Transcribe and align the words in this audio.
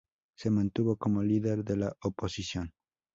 Se 0.35 0.49
mantuvo 0.49 0.95
como 0.97 1.21
líder 1.21 1.63
de 1.63 1.77
la 1.77 1.95
oposición. 2.01 2.71